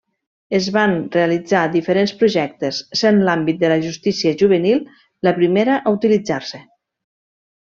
Es 0.59 0.67
van 0.75 0.93
realitzar 1.15 1.61
diferents 1.75 2.13
projectes, 2.23 2.79
sent 3.01 3.21
l'àmbit 3.27 3.61
de 3.65 3.71
la 3.75 3.79
justícia 3.85 4.33
juvenil 4.43 4.83
la 5.29 5.35
primera 5.41 5.77
a 5.83 5.95
utilitzar-se. 6.01 6.65